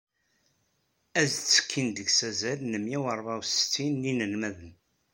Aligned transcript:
Ad 1.19 1.27
ttekkin 1.31 1.87
deg-s 1.95 2.19
wazal 2.25 2.59
n 2.63 2.73
mya 2.81 2.97
u 2.99 3.03
rebεa 3.17 3.37
u 3.41 3.43
settin 3.45 3.93
n 4.01 4.07
yinelmaden. 4.07 4.71